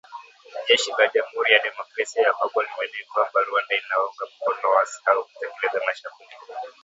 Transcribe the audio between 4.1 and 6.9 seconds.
mkono waasi hao kutekeleza mashambulizi